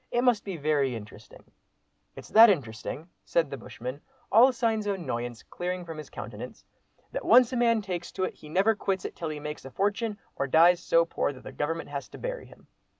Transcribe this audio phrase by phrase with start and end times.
[0.09, 1.43] It must be very interesting."
[2.15, 6.65] "It's that interesting," said the bushman, all signs of annoyance clearing from his countenance,
[7.11, 9.69] "that once a man takes to it he never quits it till he makes a
[9.69, 12.65] fortune or dies so poor that the Government has to bury him.